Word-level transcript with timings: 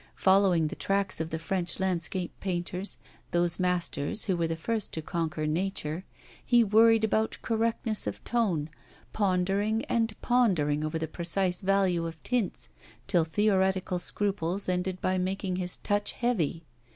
Following 0.15 0.65
the 0.65 0.75
track 0.75 1.19
of 1.19 1.29
the 1.29 1.37
French 1.37 1.79
landscape 1.79 2.33
painters, 2.39 2.97
those 3.29 3.59
masters 3.59 4.25
who 4.25 4.35
were 4.35 4.47
the 4.47 4.55
first 4.55 4.91
to 4.93 5.01
conquer 5.03 5.45
nature, 5.45 6.05
he 6.43 6.63
worried 6.63 7.03
about 7.03 7.37
correctness 7.43 8.07
of 8.07 8.23
tone, 8.23 8.71
pondering 9.13 9.85
and 9.85 10.19
pondering 10.19 10.83
over 10.83 10.97
the 10.97 11.07
precise 11.07 11.61
value 11.61 12.07
of 12.07 12.23
tints, 12.23 12.67
till 13.05 13.25
theoretical 13.25 13.99
scruples 13.99 14.67
ended 14.67 14.99
by 15.01 15.19
making 15.19 15.57
his 15.57 15.77
touch 15.77 16.13
heavy. 16.13 16.63